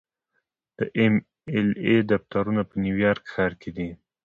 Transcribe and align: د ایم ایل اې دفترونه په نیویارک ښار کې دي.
د 0.77 0.79
ایم 0.97 1.15
ایل 1.53 1.69
اې 1.85 1.95
دفترونه 2.11 2.61
په 2.69 2.75
نیویارک 2.83 3.23
ښار 3.33 3.51
کې 3.61 3.71
دي. 3.77 3.89